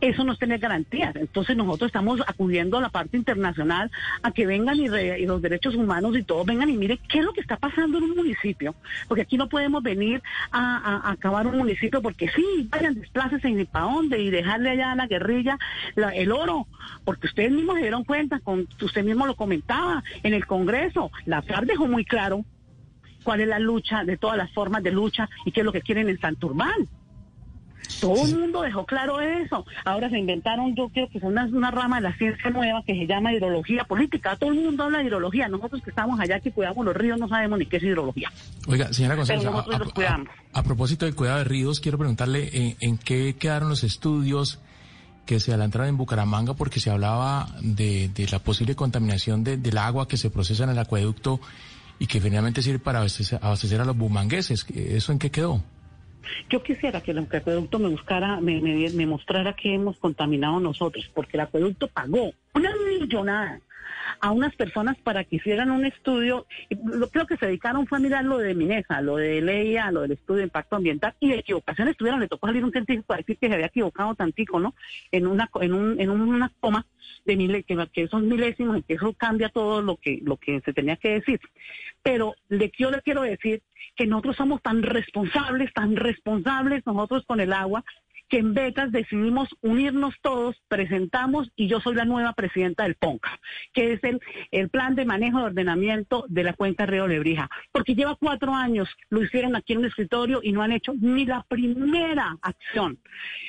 Eso 0.00 0.24
no 0.24 0.36
tiene 0.36 0.58
garantías. 0.58 1.14
Entonces 1.16 1.56
nosotros 1.56 1.88
estamos 1.88 2.20
acudiendo 2.26 2.78
a 2.78 2.82
la 2.82 2.90
parte 2.90 3.16
internacional 3.16 3.90
a 4.22 4.32
que 4.32 4.46
vengan 4.46 4.78
y, 4.78 4.86
y 4.86 5.26
los 5.26 5.40
derechos 5.40 5.74
humanos 5.74 6.16
y 6.16 6.22
todos 6.22 6.46
vengan 6.46 6.68
y 6.68 6.76
miren 6.76 6.98
qué 7.08 7.18
es 7.18 7.24
lo 7.24 7.32
que 7.32 7.40
está 7.40 7.56
pasando 7.56 7.98
en 7.98 8.04
un 8.04 8.16
municipio, 8.16 8.74
porque 9.08 9.22
aquí 9.22 9.36
no 9.36 9.48
podemos 9.48 9.82
ver 9.82 9.91
venir 9.94 10.22
a, 10.50 11.10
acabar 11.10 11.46
un 11.46 11.58
municipio 11.58 12.02
porque 12.02 12.28
sí, 12.28 12.68
vayan, 12.70 12.94
desplácense 12.94 13.48
y 13.50 13.64
para 13.64 13.86
dónde 13.86 14.20
y 14.20 14.30
dejarle 14.30 14.70
allá 14.70 14.92
a 14.92 14.96
la 14.96 15.06
guerrilla 15.06 15.58
el 16.14 16.32
oro, 16.32 16.66
porque 17.04 17.26
ustedes 17.26 17.52
mismos 17.52 17.76
se 17.76 17.82
dieron 17.82 18.04
cuenta, 18.04 18.40
con, 18.40 18.68
usted 18.80 19.04
mismo 19.04 19.26
lo 19.26 19.34
comentaba 19.34 20.02
en 20.22 20.34
el 20.34 20.46
Congreso, 20.46 21.10
la 21.26 21.42
FARC 21.42 21.66
dejó 21.66 21.86
muy 21.86 22.04
claro 22.04 22.44
cuál 23.22 23.40
es 23.40 23.48
la 23.48 23.58
lucha 23.58 24.04
de 24.04 24.16
todas 24.16 24.36
las 24.36 24.52
formas 24.52 24.82
de 24.82 24.90
lucha 24.90 25.28
y 25.44 25.52
qué 25.52 25.60
es 25.60 25.66
lo 25.66 25.72
que 25.72 25.82
quieren 25.82 26.08
en 26.08 26.18
Santurbán. 26.20 26.88
Todo 28.00 28.24
el 28.24 28.38
mundo 28.38 28.62
dejó 28.62 28.84
claro 28.84 29.20
eso. 29.20 29.64
Ahora 29.84 30.10
se 30.10 30.18
inventaron, 30.18 30.74
yo 30.74 30.88
creo 30.88 31.08
que 31.08 31.18
es 31.18 31.24
una, 31.24 31.46
una, 31.46 31.70
rama 31.70 31.96
de 31.96 32.02
la 32.02 32.16
ciencia 32.16 32.50
nueva 32.50 32.82
que 32.86 32.94
se 32.94 33.06
llama 33.06 33.32
hidrología 33.32 33.84
política. 33.84 34.36
Todo 34.36 34.50
el 34.50 34.60
mundo 34.60 34.84
habla 34.84 34.98
de 34.98 35.04
hidrología. 35.04 35.48
Nosotros 35.48 35.82
que 35.82 35.90
estamos 35.90 36.18
allá, 36.20 36.40
que 36.40 36.52
cuidamos 36.52 36.84
los 36.84 36.96
ríos, 36.96 37.18
no 37.18 37.28
sabemos 37.28 37.58
ni 37.58 37.66
qué 37.66 37.76
es 37.76 37.82
hidrología. 37.82 38.30
Oiga, 38.66 38.92
señora 38.92 39.14
González, 39.14 39.46
a, 39.46 40.24
a, 40.52 40.62
propósito 40.62 41.04
del 41.04 41.14
cuidado 41.14 41.38
de 41.38 41.44
ríos, 41.44 41.80
quiero 41.80 41.98
preguntarle 41.98 42.50
en, 42.52 42.76
en 42.80 42.98
qué 42.98 43.36
quedaron 43.36 43.68
los 43.68 43.84
estudios 43.84 44.60
que 45.26 45.40
se 45.40 45.52
adelantaron 45.52 45.88
en 45.88 45.96
Bucaramanga 45.96 46.54
porque 46.54 46.80
se 46.80 46.90
hablaba 46.90 47.48
de, 47.60 48.08
de 48.08 48.26
la 48.28 48.40
posible 48.40 48.74
contaminación 48.74 49.44
de, 49.44 49.56
del 49.56 49.78
agua 49.78 50.08
que 50.08 50.16
se 50.16 50.30
procesa 50.30 50.64
en 50.64 50.70
el 50.70 50.78
acueducto 50.78 51.40
y 51.98 52.06
que 52.06 52.20
finalmente 52.20 52.62
sirve 52.62 52.80
para 52.80 52.98
abastecer, 52.98 53.38
abastecer 53.42 53.80
a 53.80 53.84
los 53.84 53.96
bumangueses. 53.96 54.66
¿Eso 54.74 55.12
en 55.12 55.18
qué 55.18 55.30
quedó? 55.30 55.62
Yo 56.48 56.62
quisiera 56.62 57.00
que 57.00 57.12
el 57.12 57.18
acueducto 57.18 57.78
me 57.78 57.88
buscara, 57.88 58.40
me, 58.40 58.60
me, 58.60 59.06
mostrara 59.06 59.54
que 59.54 59.74
hemos 59.74 59.98
contaminado 59.98 60.60
nosotros, 60.60 61.10
porque 61.14 61.36
el 61.36 61.42
acueducto 61.42 61.88
pagó 61.88 62.32
millonada 63.02 63.60
a 64.20 64.30
unas 64.30 64.54
personas 64.56 64.96
para 64.98 65.24
que 65.24 65.36
hicieran 65.36 65.70
un 65.70 65.84
estudio. 65.84 66.46
Lo 66.84 67.08
creo 67.10 67.26
que 67.26 67.36
se 67.36 67.46
dedicaron 67.46 67.86
fue 67.86 67.98
a 67.98 68.00
mirar 68.00 68.24
lo 68.24 68.38
de 68.38 68.54
Minesa, 68.54 69.00
lo 69.00 69.16
de 69.16 69.40
Leia, 69.40 69.90
lo 69.90 70.02
del 70.02 70.12
estudio 70.12 70.38
de 70.38 70.44
impacto 70.44 70.76
ambiental 70.76 71.14
y 71.20 71.30
de 71.30 71.38
equivocaciones 71.38 71.96
tuvieron. 71.96 72.20
Le 72.20 72.28
tocó 72.28 72.46
salir 72.46 72.64
un 72.64 72.72
científico 72.72 73.12
a 73.12 73.18
decir 73.18 73.38
que 73.38 73.48
se 73.48 73.54
había 73.54 73.66
equivocado 73.66 74.14
tantico, 74.14 74.60
¿no? 74.60 74.74
En 75.10 75.26
una 75.26 75.50
en 75.60 75.72
un, 75.72 76.00
en 76.00 76.10
una 76.10 76.52
coma 76.60 76.86
de 77.24 77.36
mil, 77.36 77.64
que, 77.64 77.88
que 77.92 78.08
son 78.08 78.28
milésimos 78.28 78.78
y 78.78 78.82
que 78.82 78.94
eso 78.94 79.12
cambia 79.14 79.48
todo 79.48 79.82
lo 79.82 79.96
que 79.96 80.20
lo 80.22 80.36
que 80.36 80.60
se 80.60 80.72
tenía 80.72 80.96
que 80.96 81.14
decir. 81.14 81.40
Pero 82.02 82.34
le, 82.48 82.72
yo 82.76 82.90
le 82.90 83.00
quiero 83.02 83.22
decir 83.22 83.62
que 83.96 84.06
nosotros 84.06 84.36
somos 84.36 84.62
tan 84.62 84.82
responsables, 84.82 85.72
tan 85.72 85.96
responsables 85.96 86.86
nosotros 86.86 87.24
con 87.26 87.40
el 87.40 87.52
agua, 87.52 87.84
que 88.32 88.38
en 88.38 88.54
Becas 88.54 88.90
decidimos 88.90 89.50
unirnos 89.60 90.14
todos, 90.22 90.56
presentamos 90.66 91.52
y 91.54 91.68
yo 91.68 91.80
soy 91.80 91.94
la 91.94 92.06
nueva 92.06 92.32
presidenta 92.32 92.84
del 92.84 92.94
PONCA, 92.94 93.38
que 93.74 93.92
es 93.92 94.04
el, 94.04 94.22
el 94.50 94.70
plan 94.70 94.94
de 94.94 95.04
manejo 95.04 95.40
de 95.40 95.44
ordenamiento 95.44 96.24
de 96.30 96.42
la 96.42 96.54
cuenca 96.54 96.86
Río 96.86 97.06
Lebrija, 97.06 97.50
porque 97.72 97.94
lleva 97.94 98.16
cuatro 98.16 98.54
años, 98.54 98.88
lo 99.10 99.22
hicieron 99.22 99.54
aquí 99.54 99.74
en 99.74 99.80
el 99.80 99.88
escritorio 99.88 100.40
y 100.42 100.52
no 100.52 100.62
han 100.62 100.72
hecho 100.72 100.94
ni 100.98 101.26
la 101.26 101.44
primera 101.46 102.38
acción. 102.40 102.98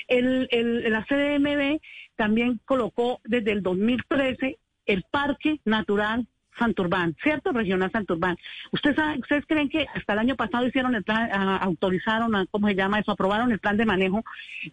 El, 0.09 0.49
el, 0.51 0.91
la 0.91 1.05
CDMB 1.05 1.79
también 2.17 2.59
colocó 2.65 3.21
desde 3.23 3.53
el 3.53 3.63
2013 3.63 4.59
el 4.85 5.05
Parque 5.09 5.61
Natural 5.63 6.27
Santurbán, 6.57 7.15
¿cierto? 7.21 7.51
Regional 7.51 7.91
Santurbán. 7.91 8.37
¿Ustedes, 8.71 8.97
¿Ustedes 9.19 9.45
creen 9.47 9.69
que 9.69 9.85
hasta 9.93 10.13
el 10.13 10.19
año 10.19 10.35
pasado 10.35 10.65
hicieron 10.65 10.95
el 10.95 11.03
plan, 11.03 11.29
autorizaron, 11.61 12.47
¿cómo 12.51 12.67
se 12.67 12.75
llama 12.75 12.99
eso? 12.99 13.11
Aprobaron 13.11 13.51
el 13.51 13.59
plan 13.59 13.77
de 13.77 13.85
manejo 13.85 14.23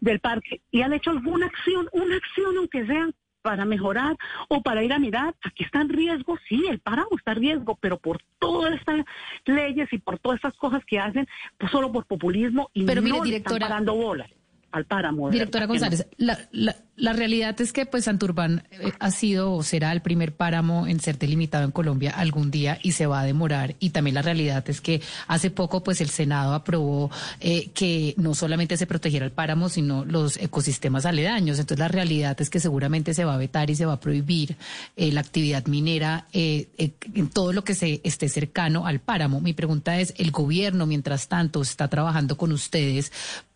del 0.01 0.21
parque 0.21 0.61
y 0.71 0.83
han 0.83 0.93
hecho 0.93 1.11
alguna 1.11 1.47
acción, 1.47 1.89
una 1.93 2.17
acción 2.17 2.57
aunque 2.57 2.87
sea 2.87 3.09
para 3.43 3.65
mejorar 3.65 4.17
o 4.49 4.63
para 4.63 4.83
ir 4.83 4.93
a 4.93 4.99
mirar, 4.99 5.35
aquí 5.43 5.65
está 5.65 5.81
en 5.81 5.89
riesgo, 5.89 6.39
sí, 6.49 6.67
el 6.69 6.79
páramo 6.79 7.17
está 7.17 7.33
en 7.33 7.39
riesgo, 7.39 7.79
pero 7.81 7.99
por 7.99 8.21
todas 8.39 8.75
estas 8.75 9.05
leyes 9.47 9.91
y 9.93 9.99
por 9.99 10.19
todas 10.19 10.37
estas 10.37 10.55
cosas 10.57 10.85
que 10.85 10.99
hacen, 10.99 11.27
pues 11.57 11.73
solo 11.73 11.91
por 11.91 12.05
populismo 12.05 12.71
y 12.75 12.85
pero 12.85 13.01
no 13.01 13.07
mire, 13.07 13.19
le 13.19 13.25
directora, 13.25 13.57
están 13.57 13.69
parando 13.69 13.95
bolas 13.95 14.31
al 14.73 14.85
páramo. 14.85 15.31
Directora 15.31 15.67
no. 15.67 15.73
González, 15.73 16.07
la, 16.17 16.39
la, 16.53 16.77
la 16.97 17.13
realidad 17.13 17.59
es 17.61 17.73
que 17.73 17.87
pues 17.87 18.05
Santurbán 18.05 18.65
eh, 18.71 18.93
ha 18.99 19.11
sido 19.11 19.55
o 19.55 19.63
será 19.63 19.91
el 19.93 20.03
primer 20.03 20.35
páramo 20.35 20.87
en 20.87 21.01
ser 21.01 21.19
delimitado 21.19 21.65
en 21.65 21.71
Colombia 21.71 22.11
algún 22.11 22.51
día 22.51 22.79
y 22.83 22.93
se 22.93 23.07
va 23.07 23.21
a 23.21 23.25
demorar. 23.25 23.75
Y 23.81 23.91
también 23.91 24.15
la 24.15 24.23
realidad 24.23 24.63
es 24.69 24.81
que 24.81 25.01
hace 25.27 25.51
poco 25.51 25.83
pues 25.83 26.01
el 26.01 26.11
Senado 26.11 26.53
aprobó 26.53 27.11
eh, 27.41 27.71
que 27.75 28.15
no 28.19 28.35
solamente 28.35 28.77
se 28.77 28.87
protegiera 28.87 29.25
el 29.25 29.33
páramo, 29.33 29.69
sino 29.69 30.05
los 30.05 30.37
ecosistemas 30.37 31.07
aledaños. 31.07 31.59
Entonces 31.59 31.79
la 31.79 31.89
realidad 31.89 32.41
es 32.41 32.51
que 32.51 32.61
seguramente 32.61 33.15
se 33.15 33.25
va 33.25 33.35
a 33.35 33.39
vetar 33.39 33.71
y 33.71 33.77
se 33.77 33.87
va 33.87 33.95
a 33.95 34.01
prohibir 34.01 34.57
eh, 34.97 35.11
la 35.11 35.23
actividad 35.23 35.67
minera 35.67 36.27
eh, 36.33 36.69
en 36.77 37.29
todo 37.29 37.53
lo 37.53 37.65
que 37.65 37.75
se 37.75 38.01
esté 38.05 38.29
cercano 38.29 38.87
al 38.87 39.01
páramo. 39.01 39.41
Mi 39.41 39.55
pregunta 39.55 39.99
es, 39.99 40.13
¿el 40.19 40.31
gobierno 40.31 40.87
mientras 40.87 41.29
tanto 41.29 41.63
está 41.63 41.89
trabajando 41.89 42.37
con 42.37 42.53
ustedes 42.53 43.11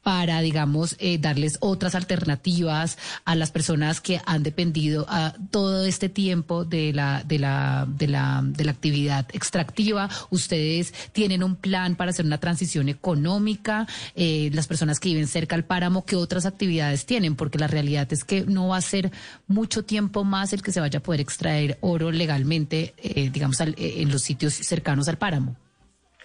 para, 0.05 0.41
digamos, 0.43 0.95
eh, 1.01 1.19
darles 1.19 1.57
otras 1.61 1.95
alternativas 1.97 2.99
a 3.25 3.35
las 3.35 3.51
personas 3.51 4.01
que 4.01 4.21
han 4.27 4.43
dependido 4.45 5.07
todo 5.51 5.85
este 5.85 6.09
tiempo 6.09 6.65
de 6.65 6.93
la, 6.93 7.25
de 7.25 7.39
la, 7.41 7.87
de 7.89 8.07
la, 8.07 8.43
de 8.45 8.65
la 8.65 8.71
actividad 8.71 9.27
extractiva. 9.33 10.09
Ustedes 10.31 10.93
tienen 11.13 11.43
un 11.43 11.57
plan 11.57 11.97
para 11.97 12.11
hacer 12.11 12.27
una 12.27 12.39
transición 12.39 12.89
económica. 12.89 13.87
Eh, 14.15 14.51
las 14.53 14.67
personas 14.69 15.01
que 15.01 15.09
viven 15.09 15.27
cerca 15.27 15.57
al 15.57 15.65
páramo, 15.65 16.05
¿qué 16.05 16.17
otras 16.17 16.45
actividades 16.47 17.07
tienen? 17.07 17.35
Porque 17.35 17.59
la 17.59 17.67
realidad 17.67 18.07
es 18.13 18.25
que 18.25 18.43
no 18.45 18.69
va 18.69 18.77
a 18.77 18.83
ser 18.83 19.11
mucho 19.47 19.85
tiempo 19.85 20.23
más 20.23 20.53
el 20.53 20.63
que 20.63 20.71
se 20.71 20.81
vaya 20.81 20.99
a 20.99 21.03
poder 21.03 21.23
extraer 21.23 21.79
oro 21.81 22.13
legalmente, 22.13 22.93
eh, 22.99 23.31
digamos, 23.31 23.61
al- 23.63 23.75
eh, 23.79 24.03
en 24.03 24.13
los 24.13 24.21
sitios 24.23 24.53
cercanos 24.53 25.09
al 25.09 25.17
páramo. 25.17 25.57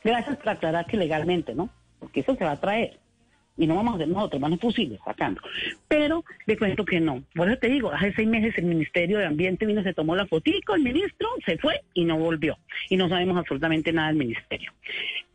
Gracias 0.03 0.35
por 0.37 0.49
aclarar 0.49 0.85
que 0.85 0.97
legalmente, 0.97 1.55
¿no? 1.55 1.69
Porque 1.99 2.19
eso 2.19 2.35
se 2.35 2.43
va 2.43 2.51
a 2.51 2.59
traer. 2.59 2.99
Y 3.59 3.67
no 3.67 3.75
vamos 3.75 3.93
a 3.93 3.95
hacer 3.97 4.07
nosotros, 4.07 4.41
van 4.41 4.53
a 4.53 4.57
fusiles 4.57 4.99
sacando. 5.03 5.41
Pero 5.89 6.23
le 6.45 6.57
cuento 6.57 6.85
que 6.85 7.01
no. 7.01 7.21
Por 7.35 7.49
eso 7.49 7.59
te 7.59 7.67
digo, 7.67 7.91
hace 7.91 8.13
seis 8.13 8.27
meses 8.27 8.57
el 8.57 8.65
Ministerio 8.65 9.17
de 9.17 9.25
Ambiente 9.25 9.65
vino, 9.65 9.83
se 9.83 9.93
tomó 9.93 10.15
la 10.15 10.25
fotico, 10.25 10.75
el 10.75 10.81
ministro 10.81 11.27
se 11.45 11.57
fue 11.57 11.81
y 11.93 12.05
no 12.05 12.17
volvió. 12.17 12.57
Y 12.89 12.95
no 12.95 13.09
sabemos 13.09 13.37
absolutamente 13.37 13.91
nada 13.91 14.07
del 14.07 14.17
ministerio. 14.17 14.71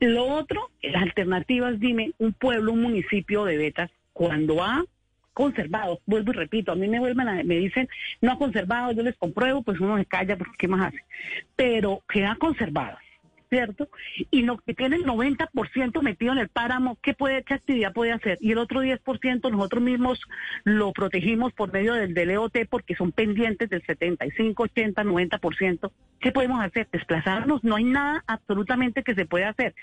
Lo 0.01 0.25
otro, 0.25 0.71
las 0.83 1.03
alternativas, 1.03 1.79
dime, 1.79 2.13
un 2.19 2.33
pueblo, 2.33 2.73
un 2.73 2.81
municipio 2.81 3.45
de 3.45 3.59
Betas, 3.59 3.91
cuando 4.15 4.65
ha 4.65 4.85
conservado, 5.35 6.01
vuelvo 6.07 6.33
y 6.33 6.37
repito, 6.37 6.73
a 6.73 6.77
mí 6.77 6.89
me 6.89 7.01
vuelven 7.01 7.29
a, 7.29 7.43
me 7.43 7.57
dicen, 7.57 7.89
no 8.23 8.33
ha 8.33 8.39
conservado, 8.39 8.93
yo 8.93 9.03
les 9.03 9.17
compruebo, 9.17 9.63
pues 9.63 9.81
uno 9.81 9.99
se 9.99 10.07
calla 10.07 10.39
porque 10.39 10.57
qué 10.57 10.69
más 10.69 10.89
hace. 10.89 11.05
Pero 11.57 12.03
que 12.09 12.25
ha 12.25 12.37
conservado, 12.37 12.97
¿cierto? 13.49 13.89
Y 14.31 14.43
lo 14.43 14.59
que 14.59 14.75
tiene 14.75 14.97
el 14.97 15.05
90% 15.05 16.03
metido 16.03 16.33
en 16.33 16.39
el 16.39 16.49
páramo, 16.49 16.99
¿qué, 17.03 17.15
puede, 17.15 17.43
¿qué 17.43 17.55
actividad 17.55 17.93
puede 17.93 18.13
hacer? 18.13 18.39
Y 18.41 18.53
el 18.53 18.59
otro 18.59 18.83
10% 18.83 19.51
nosotros 19.51 19.83
mismos 19.83 20.21
lo 20.65 20.93
protegimos 20.93 21.53
por 21.53 21.73
medio 21.73 21.95
del, 21.95 22.15
del 22.15 22.31
EOT 22.31 22.59
porque 22.69 22.95
son 22.95 23.13
pendientes 23.13 23.71
del 23.71 23.85
75, 23.85 24.63
80, 24.63 25.05
90%. 25.05 25.91
¿Qué 26.21 26.33
podemos 26.33 26.63
hacer? 26.63 26.89
Desplazarnos. 26.91 27.65
No 27.65 27.77
hay 27.77 27.85
nada 27.85 28.25
absolutamente 28.27 29.03
que 29.03 29.15
se 29.15 29.27
pueda 29.27 29.51
hacer. 29.51 29.75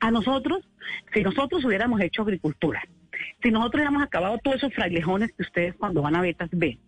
A 0.00 0.10
nosotros, 0.10 0.68
si 1.12 1.22
nosotros 1.22 1.64
hubiéramos 1.64 2.00
hecho 2.00 2.22
agricultura, 2.22 2.82
si 3.42 3.50
nosotros 3.50 3.80
hubiéramos 3.80 4.02
acabado 4.02 4.38
todos 4.38 4.58
esos 4.58 4.74
frailejones 4.74 5.32
que 5.32 5.42
ustedes 5.42 5.74
cuando 5.76 6.02
van 6.02 6.16
a 6.16 6.20
Betas 6.20 6.50
ven, 6.52 6.78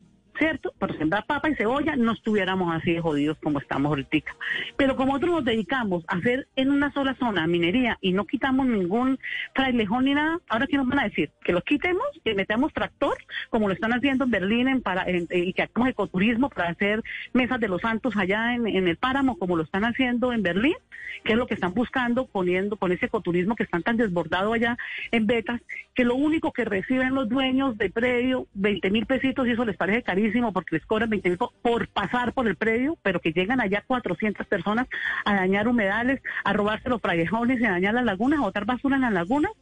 ¿cierto? 0.41 0.73
Para 0.79 0.97
sembrar 0.97 1.27
papa 1.27 1.51
y 1.51 1.55
cebolla 1.55 1.95
no 1.97 2.13
estuviéramos 2.13 2.75
así 2.75 2.95
de 2.95 3.01
jodidos 3.01 3.37
como 3.43 3.59
estamos 3.61 3.91
ahorita. 3.91 4.35
Pero 4.77 4.97
como 4.97 5.13
nosotros 5.13 5.35
nos 5.37 5.45
dedicamos 5.45 6.03
a 6.09 6.17
hacer 6.17 6.49
en 6.57 6.71
una 6.71 6.91
sola 6.93 7.15
zona 7.17 7.47
minería 7.47 7.99
y 8.01 8.13
no 8.13 8.25
quitamos 8.25 8.67
ningún 8.67 9.19
frailejón 9.55 10.07
ni 10.07 10.15
nada, 10.15 10.41
ahora 10.49 10.67
qué 10.67 10.79
nos 10.79 10.89
van 10.89 11.01
a 11.01 11.05
decir? 11.05 11.31
Que 11.45 11.53
los 11.53 11.63
quitemos, 11.63 12.03
que 12.25 12.35
metamos 12.35 12.73
tractor, 12.73 13.19
como 13.51 13.69
lo 13.69 13.75
están 13.75 13.93
haciendo 13.93 14.25
en 14.25 14.31
Berlín 14.31 14.81
para, 14.83 15.05
en- 15.05 15.29
y 15.31 15.53
que 15.53 15.63
hagamos 15.63 15.91
ecoturismo 15.91 16.49
para 16.49 16.71
hacer 16.71 17.03
mesas 17.35 17.61
de 17.61 17.69
los 17.69 17.83
santos 17.83 18.17
allá 18.17 18.55
en, 18.55 18.67
en 18.67 18.89
el 18.89 18.97
páramo, 18.97 19.37
como 19.39 19.57
lo 19.57 19.63
están 19.65 19.85
haciendo 19.85 20.33
en 20.33 20.43
Berlín, 20.43 20.75
que 21.23 21.33
es 21.33 21.39
lo 21.39 21.47
que 21.47 21.55
están 21.55 21.75
buscando, 21.75 22.27
poniendo 22.27 22.77
con 22.77 22.93
ese 22.93 23.07
ecoturismo 23.07 23.57
que 23.57 23.65
están 23.65 23.83
tan 23.83 23.99
desbordado 23.99 24.55
allá 24.55 24.79
en 25.13 25.27
Betas, 25.27 25.61
que 25.95 26.05
lo 26.05 26.15
único 26.15 26.51
que 26.51 26.65
reciben 26.65 27.15
los 27.15 27.29
dueños 27.29 27.77
de 27.77 27.91
predio, 27.91 28.47
20 28.55 28.91
mil 28.91 29.05
pesitos, 29.05 29.47
y 29.47 29.51
eso 29.51 29.67
les 29.67 29.77
parece 29.77 30.03
carísimo 30.03 30.30
porque 30.53 30.77
les 30.77 30.87
cobran 30.87 31.11
20 31.11 31.29
mil 31.29 31.39
por 31.63 31.89
pasar 31.89 32.33
por 32.33 32.47
el 32.49 32.57
predio, 32.57 32.97
pero 33.03 33.21
que 33.21 33.33
llegan 33.33 33.61
allá 33.61 33.83
400 33.87 34.47
personas 34.47 34.87
a 35.25 35.35
dañar 35.35 35.69
humedales, 35.69 36.21
a 36.45 36.53
robarse 36.53 36.89
los 36.89 37.01
frailejones 37.01 37.61
y 37.61 37.65
a 37.65 37.73
dañar 37.73 37.95
las 37.95 38.05
lagunas, 38.05 38.39
a 38.39 38.43
botar 38.43 38.65
basura 38.65 38.97
en 38.97 39.03
las 39.03 39.13
lagunas. 39.13 39.53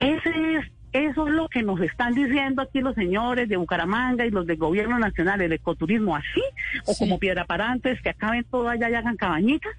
Ese 0.00 0.56
es, 0.56 0.66
eso 0.92 1.28
es 1.28 1.34
lo 1.34 1.48
que 1.48 1.62
nos 1.62 1.80
están 1.80 2.14
diciendo 2.14 2.62
aquí 2.62 2.80
los 2.80 2.94
señores 2.94 3.48
de 3.48 3.56
Bucaramanga 3.56 4.26
y 4.26 4.30
los 4.30 4.46
del 4.46 4.56
gobierno 4.56 4.98
nacional, 4.98 5.40
el 5.40 5.52
ecoturismo 5.52 6.16
así, 6.16 6.42
o 6.86 6.92
Sí. 6.92 7.04
como 7.04 7.18
piedra 7.18 7.44
parantes, 7.44 8.00
que 8.02 8.10
acaben 8.10 8.44
todo 8.44 8.68
allá 8.68 8.90
y 8.90 8.94
hagan 8.94 9.16
cabañitas. 9.16 9.72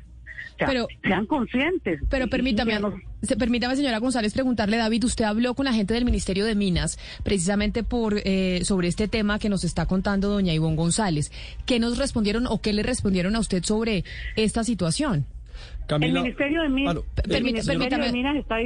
O 0.56 0.58
sea, 0.58 0.68
Pero- 0.68 0.88
sean 1.04 1.26
conscientes. 1.26 2.02
Pero 2.10 2.28
permítame, 2.28 2.74
que 2.74 2.80
nos- 2.80 2.94
se- 3.22 3.36
permítame, 3.38 3.76
señora 3.76 3.98
González, 4.00 4.34
preguntarle, 4.34 4.78
David, 4.78 5.04
usted 5.06 5.26
habló 5.26 5.54
con 5.54 5.66
la 5.66 5.74
gente 5.74 5.94
del 5.94 6.06
Ministerio 6.06 6.46
de 6.46 6.56
Minas 6.56 6.98
precisamente 7.24 7.84
por 7.84 8.16
eh, 8.24 8.62
sobre 8.64 8.88
este 8.88 9.08
tema 9.08 9.40
que 9.40 9.50
nos 9.50 9.64
está 9.64 9.86
contando 9.86 10.30
doña 10.30 10.54
Ivonne 10.54 10.76
González. 10.76 11.32
¿Qué 11.66 11.80
nos 11.80 11.98
respondieron 11.98 12.48
o 12.48 12.62
qué 12.62 12.74
le 12.74 12.84
respondieron 12.84 13.36
a 13.36 13.40
usted 13.40 13.64
sobre 13.64 14.04
esta 14.36 14.64
situación? 14.64 15.26
Camila, 15.88 16.20
el 16.20 16.24
Ministerio 16.24 16.62
de 16.62 16.70
Minas, 16.70 16.98
el 17.30 17.44
Ministerio 17.44 17.80
permítame. 17.80 18.06
de 18.06 18.12
Minas 18.14 18.36
está, 18.38 18.58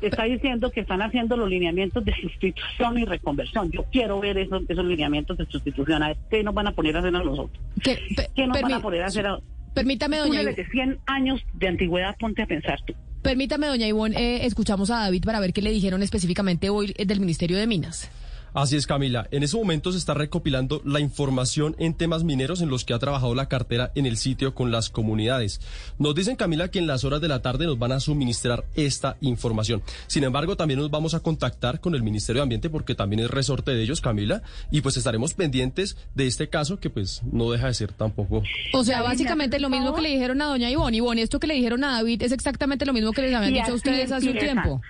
está 0.00 0.22
diciendo 0.24 0.70
que 0.70 0.80
están 0.80 1.02
haciendo 1.02 1.36
los 1.36 1.48
lineamientos 1.50 2.04
de 2.04 2.14
sustitución 2.20 2.98
y 2.98 3.04
reconversión. 3.04 3.70
Yo 3.72 3.84
quiero 3.90 4.20
ver 4.20 4.38
esos, 4.38 4.62
esos 4.68 4.84
lineamientos 4.84 5.36
de 5.36 5.44
sustitución. 5.46 6.02
A 6.04 6.08
ver 6.08 6.16
qué 6.30 6.42
nos 6.44 6.54
van 6.54 6.68
a 6.68 6.72
poner 6.72 6.94
a 6.96 7.00
hacer 7.00 7.14
a 7.16 7.18
nosotros. 7.18 7.50
¿Qué, 7.82 7.98
pe- 8.16 8.28
¿Qué 8.34 8.46
nos 8.46 8.60
van 8.60 8.72
a 8.74 8.80
poner 8.80 9.02
a 9.02 9.06
hacer 9.06 9.26
a 9.26 9.40
Permítame, 9.74 10.18
doña 10.18 10.40
túneles 10.40 10.56
de 10.56 10.66
100 10.66 10.98
años 11.06 11.44
de 11.54 11.68
antigüedad? 11.68 12.16
Ponte 12.18 12.42
a 12.42 12.46
pensar 12.46 12.80
tú. 12.86 12.94
Permítame, 13.22 13.66
doña 13.66 13.86
Ivonne, 13.86 14.16
eh, 14.16 14.46
escuchamos 14.46 14.90
a 14.90 15.00
David 15.00 15.24
para 15.24 15.40
ver 15.40 15.52
qué 15.52 15.60
le 15.60 15.70
dijeron 15.70 16.02
específicamente 16.02 16.70
hoy 16.70 16.94
eh, 16.96 17.04
del 17.04 17.20
Ministerio 17.20 17.58
de 17.58 17.66
Minas. 17.66 18.10
Así 18.54 18.76
es, 18.76 18.86
Camila. 18.86 19.28
En 19.30 19.42
ese 19.42 19.56
momento 19.56 19.92
se 19.92 19.98
está 19.98 20.14
recopilando 20.14 20.80
la 20.84 21.00
información 21.00 21.76
en 21.78 21.94
temas 21.94 22.24
mineros 22.24 22.60
en 22.60 22.70
los 22.70 22.84
que 22.84 22.94
ha 22.94 22.98
trabajado 22.98 23.34
la 23.34 23.48
cartera 23.48 23.92
en 23.94 24.06
el 24.06 24.16
sitio 24.16 24.54
con 24.54 24.70
las 24.70 24.90
comunidades. 24.90 25.60
Nos 25.98 26.14
dicen, 26.14 26.36
Camila, 26.36 26.68
que 26.68 26.78
en 26.78 26.86
las 26.86 27.04
horas 27.04 27.20
de 27.20 27.28
la 27.28 27.42
tarde 27.42 27.66
nos 27.66 27.78
van 27.78 27.92
a 27.92 28.00
suministrar 28.00 28.64
esta 28.74 29.16
información. 29.20 29.82
Sin 30.06 30.24
embargo, 30.24 30.56
también 30.56 30.80
nos 30.80 30.90
vamos 30.90 31.14
a 31.14 31.20
contactar 31.20 31.80
con 31.80 31.94
el 31.94 32.02
Ministerio 32.02 32.40
de 32.40 32.44
Ambiente 32.44 32.70
porque 32.70 32.94
también 32.94 33.20
es 33.20 33.30
resorte 33.30 33.72
de 33.72 33.82
ellos, 33.82 34.00
Camila, 34.00 34.42
y 34.70 34.80
pues 34.80 34.96
estaremos 34.96 35.34
pendientes 35.34 35.96
de 36.14 36.26
este 36.26 36.48
caso 36.48 36.78
que 36.78 36.90
pues 36.90 37.22
no 37.30 37.50
deja 37.50 37.66
de 37.66 37.74
ser 37.74 37.92
tampoco. 37.92 38.42
O 38.72 38.84
sea, 38.84 39.02
básicamente 39.02 39.56
¿me 39.56 39.62
lo 39.62 39.70
mismo 39.70 39.94
que 39.94 40.02
le 40.02 40.10
dijeron 40.10 40.40
a 40.42 40.46
doña 40.46 40.70
Ivonne. 40.70 40.96
Ivonne, 40.96 41.22
esto 41.22 41.38
que 41.38 41.46
le 41.46 41.54
dijeron 41.54 41.84
a 41.84 41.92
David 41.92 42.22
es 42.22 42.32
exactamente 42.32 42.86
lo 42.86 42.92
mismo 42.92 43.12
que 43.12 43.22
les 43.22 43.34
habían 43.34 43.54
dicho 43.54 43.72
a 43.72 43.74
ustedes 43.74 44.12
hace 44.12 44.30
un 44.30 44.38
tiempo. 44.38 44.80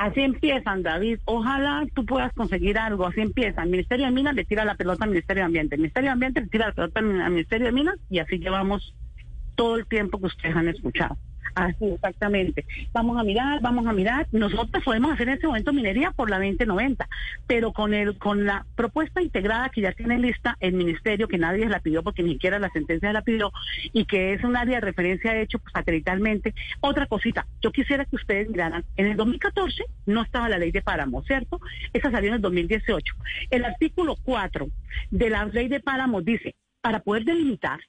Así 0.00 0.22
empiezan, 0.22 0.82
David. 0.82 1.18
Ojalá 1.26 1.86
tú 1.94 2.06
puedas 2.06 2.32
conseguir 2.32 2.78
algo. 2.78 3.06
Así 3.06 3.20
empiezan. 3.20 3.64
El 3.64 3.70
Ministerio 3.72 4.06
de 4.06 4.12
Minas 4.12 4.34
le 4.34 4.46
tira 4.46 4.64
la 4.64 4.74
pelota 4.74 5.04
al 5.04 5.10
Ministerio 5.10 5.42
de 5.42 5.46
Ambiente. 5.48 5.74
El 5.74 5.82
Ministerio 5.82 6.08
de 6.08 6.12
Ambiente 6.12 6.40
le 6.40 6.46
tira 6.46 6.68
la 6.68 6.72
pelota 6.72 7.00
al 7.00 7.30
Ministerio 7.30 7.66
de 7.66 7.72
Minas 7.72 7.96
y 8.08 8.18
así 8.18 8.38
llevamos 8.38 8.94
todo 9.56 9.76
el 9.76 9.86
tiempo 9.86 10.18
que 10.18 10.28
ustedes 10.28 10.56
han 10.56 10.68
escuchado. 10.68 11.18
Así, 11.54 11.84
exactamente. 11.86 12.64
Vamos 12.92 13.18
a 13.18 13.24
mirar, 13.24 13.60
vamos 13.60 13.86
a 13.86 13.92
mirar. 13.92 14.26
Nosotros 14.32 14.82
podemos 14.84 15.12
hacer 15.12 15.28
en 15.28 15.34
este 15.34 15.46
momento 15.46 15.72
minería 15.72 16.10
por 16.12 16.30
la 16.30 16.38
2090, 16.38 17.08
pero 17.46 17.72
con 17.72 17.94
el 17.94 18.18
con 18.18 18.44
la 18.44 18.66
propuesta 18.76 19.22
integrada 19.22 19.68
que 19.68 19.80
ya 19.80 19.92
tiene 19.92 20.18
lista 20.18 20.56
el 20.60 20.74
ministerio, 20.74 21.28
que 21.28 21.38
nadie 21.38 21.68
la 21.68 21.80
pidió 21.80 22.02
porque 22.02 22.22
ni 22.22 22.34
siquiera 22.34 22.58
la 22.58 22.70
sentencia 22.70 23.12
la 23.12 23.22
pidió, 23.22 23.52
y 23.92 24.04
que 24.04 24.32
es 24.32 24.44
un 24.44 24.56
área 24.56 24.76
de 24.76 24.86
referencia 24.86 25.36
hecho 25.40 25.58
pues, 25.58 25.72
satelitalmente. 25.72 26.54
Otra 26.80 27.06
cosita, 27.06 27.46
yo 27.60 27.72
quisiera 27.72 28.04
que 28.04 28.16
ustedes 28.16 28.48
miraran, 28.48 28.84
en 28.96 29.06
el 29.06 29.16
2014 29.16 29.84
no 30.06 30.22
estaba 30.22 30.48
la 30.48 30.58
ley 30.58 30.70
de 30.70 30.82
páramo, 30.82 31.22
¿cierto? 31.22 31.60
Esa 31.92 32.10
salió 32.10 32.28
en 32.28 32.36
el 32.36 32.40
2018. 32.40 33.14
El 33.50 33.64
artículo 33.64 34.16
4 34.22 34.68
de 35.10 35.30
la 35.30 35.44
ley 35.46 35.68
de 35.68 35.80
páramo 35.80 36.22
dice, 36.22 36.54
para 36.80 37.00
poder 37.00 37.24
delimitar, 37.24 37.80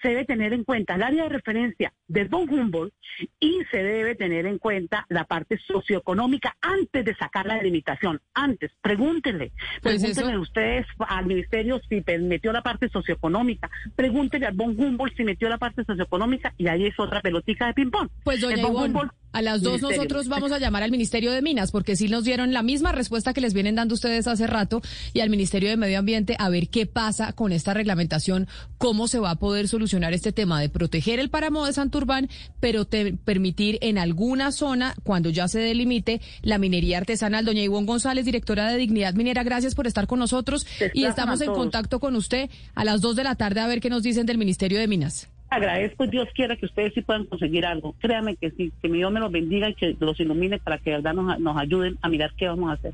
se 0.00 0.08
debe 0.08 0.24
tener 0.24 0.52
en 0.52 0.64
cuenta 0.64 0.94
el 0.94 1.02
área 1.02 1.24
de 1.24 1.28
referencia 1.28 1.92
de 2.08 2.24
Von 2.24 2.48
Humboldt 2.48 2.94
y 3.40 3.60
se 3.70 3.82
debe 3.82 4.14
tener 4.14 4.46
en 4.46 4.58
cuenta 4.58 5.06
la 5.08 5.24
parte 5.24 5.58
socioeconómica 5.58 6.56
antes 6.60 7.04
de 7.04 7.14
sacar 7.14 7.46
la 7.46 7.56
delimitación. 7.56 8.20
Antes, 8.34 8.70
pregúntenle, 8.80 9.52
Pues 9.82 9.96
pregúntenle 10.00 10.32
eso- 10.32 10.40
ustedes 10.40 10.86
al 10.98 11.26
ministerio 11.26 11.80
si 11.88 12.02
metió 12.20 12.52
la 12.52 12.62
parte 12.62 12.88
socioeconómica, 12.88 13.70
pregúntenle 13.96 14.46
al 14.46 14.54
Von 14.54 14.74
Humboldt 14.78 15.16
si 15.16 15.24
metió 15.24 15.48
la 15.48 15.58
parte 15.58 15.84
socioeconómica 15.84 16.52
y 16.56 16.68
ahí 16.68 16.86
es 16.86 16.98
otra 16.98 17.20
pelotica 17.20 17.66
de 17.66 17.74
ping-pong. 17.74 18.08
Pues, 18.24 18.40
doña 18.40 18.56
el 18.56 18.62
Von 18.62 18.76
Humboldt 18.76 19.12
A 19.34 19.42
las 19.42 19.60
dos 19.62 19.74
Ministerio. 19.74 19.96
nosotros 19.98 20.28
vamos 20.28 20.52
a 20.52 20.58
llamar 20.58 20.82
al 20.82 20.90
Ministerio 20.90 21.32
de 21.32 21.42
Minas, 21.42 21.70
porque 21.72 21.96
sí 21.96 22.08
nos 22.08 22.24
dieron 22.24 22.52
la 22.52 22.62
misma 22.62 22.92
respuesta 22.92 23.34
que 23.34 23.40
les 23.40 23.52
vienen 23.52 23.74
dando 23.74 23.94
ustedes 23.94 24.26
hace 24.26 24.46
rato 24.46 24.80
y 25.12 25.20
al 25.20 25.28
Ministerio 25.28 25.68
de 25.68 25.76
Medio 25.76 25.98
Ambiente 25.98 26.36
a 26.38 26.48
ver 26.48 26.68
qué 26.68 26.86
pasa 26.86 27.32
con 27.32 27.52
esta 27.52 27.74
reglamentación, 27.74 28.48
cómo 28.78 29.08
se 29.08 29.18
va 29.18 29.30
a 29.30 29.34
poder 29.36 29.68
solucionar 29.68 30.14
este 30.14 30.32
tema 30.32 30.60
de 30.60 30.68
proteger 30.68 31.18
el 31.20 31.30
páramo 31.30 31.66
de 31.66 31.72
Santurbán, 31.72 32.28
pero 32.60 32.84
te- 32.84 33.12
permitir 33.12 33.78
en 33.82 33.98
alguna 33.98 34.52
zona, 34.52 34.94
cuando 35.02 35.30
ya 35.30 35.48
se 35.48 35.58
delimite, 35.58 36.20
la 36.42 36.58
minería 36.58 36.98
artesanal. 36.98 37.44
Doña 37.44 37.62
Ivonne 37.62 37.86
González, 37.86 38.24
directora 38.24 38.70
de 38.70 38.78
Dignidad 38.78 39.14
Minera, 39.14 39.42
gracias 39.42 39.74
por 39.74 39.86
estar 39.86 40.06
con 40.06 40.20
nosotros 40.20 40.66
y 40.94 41.04
estamos 41.06 41.40
en 41.40 41.52
contacto 41.52 41.98
con 42.00 42.14
usted 42.16 42.48
a 42.74 42.84
las 42.84 43.00
dos 43.00 43.16
de 43.16 43.24
la 43.24 43.34
tarde 43.34 43.60
a 43.60 43.66
ver 43.66 43.80
qué 43.80 43.90
nos 43.90 44.02
dicen 44.04 44.26
del 44.26 44.38
Ministerio 44.38 44.78
de 44.78 44.86
Minas. 44.86 45.26
Agradezco, 45.54 46.06
Dios 46.06 46.28
quiera 46.34 46.56
que 46.56 46.66
ustedes 46.66 46.92
sí 46.94 47.02
puedan 47.02 47.26
conseguir 47.26 47.64
algo. 47.64 47.94
Créame 48.00 48.36
que 48.36 48.50
sí, 48.50 48.72
que 48.82 48.88
mi 48.88 48.98
Dios 48.98 49.12
me 49.12 49.20
los 49.20 49.30
bendiga 49.30 49.68
y 49.68 49.74
que 49.74 49.96
los 50.00 50.18
ilumine 50.18 50.58
para 50.58 50.78
que 50.78 50.90
de 50.90 50.96
verdad 50.96 51.14
nos, 51.14 51.38
nos 51.38 51.56
ayuden 51.56 51.96
a 52.02 52.08
mirar 52.08 52.32
qué 52.36 52.48
vamos 52.48 52.70
a 52.70 52.74
hacer. 52.74 52.92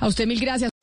A 0.00 0.06
usted 0.06 0.26
mil 0.26 0.40
gracias. 0.40 0.70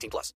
18 0.00 0.10
plus. 0.10 0.34